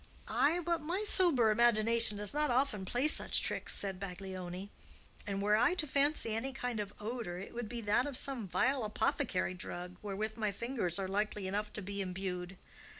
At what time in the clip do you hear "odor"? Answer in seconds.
6.99-7.37